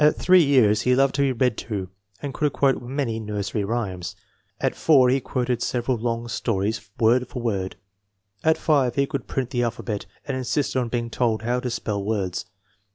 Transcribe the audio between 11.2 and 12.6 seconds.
how to spell words."